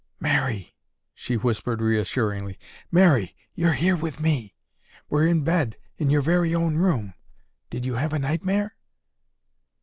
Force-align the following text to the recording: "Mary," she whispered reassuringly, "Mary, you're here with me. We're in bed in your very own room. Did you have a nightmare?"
"Mary," 0.19 0.73
she 1.13 1.37
whispered 1.37 1.79
reassuringly, 1.79 2.57
"Mary, 2.91 3.35
you're 3.53 3.73
here 3.73 3.95
with 3.95 4.19
me. 4.19 4.55
We're 5.11 5.27
in 5.27 5.43
bed 5.43 5.75
in 5.99 6.09
your 6.09 6.21
very 6.23 6.55
own 6.55 6.77
room. 6.77 7.13
Did 7.69 7.85
you 7.85 7.93
have 7.97 8.11
a 8.11 8.17
nightmare?" 8.17 8.75